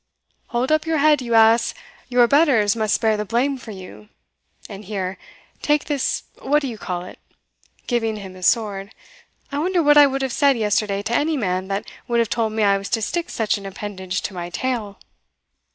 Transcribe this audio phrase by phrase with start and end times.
[0.47, 1.75] Hold up your head, you ass
[2.09, 4.09] your betters must bear the blame for you
[4.67, 5.19] And here,
[5.61, 7.19] take this what d'ye call it"
[7.85, 8.95] (giving him his sword)
[9.51, 12.53] "I wonder what I would have said yesterday to any man that would have told
[12.53, 14.97] me I was to stick such an appendage to my tail."